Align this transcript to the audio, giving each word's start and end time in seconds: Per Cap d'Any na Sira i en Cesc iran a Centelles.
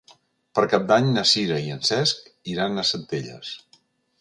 Per 0.59 0.63
Cap 0.71 0.87
d'Any 0.91 1.09
na 1.17 1.25
Sira 1.33 1.59
i 1.65 1.69
en 1.75 1.85
Cesc 1.91 2.33
iran 2.55 2.85
a 2.85 2.89
Centelles. 2.93 3.53